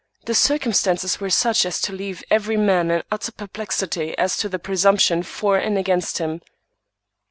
The 0.25 0.33
circumstances 0.33 1.19
were 1.19 1.29
such 1.29 1.63
as 1.63 1.79
to 1.81 1.93
leave 1.93 2.23
every 2.31 2.57
man 2.57 2.89
in 2.89 3.03
utter 3.11 3.31
perplexity 3.31 4.17
as 4.17 4.35
to 4.37 4.49
the 4.49 4.57
presumption 4.57 5.21
for 5.21 5.57
and 5.59 5.77
against 5.77 6.17
him. 6.17 6.41